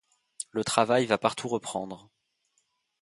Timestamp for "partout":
1.19-1.47